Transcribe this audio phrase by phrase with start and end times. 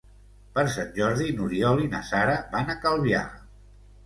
[0.53, 3.23] Per Sant Jordi n'Oriol i na Sara van a Calvià.